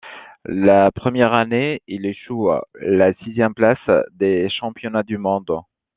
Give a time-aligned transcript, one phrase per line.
[0.47, 3.77] La première année, il échoue à la sixième place
[4.15, 5.61] des championnats du monde.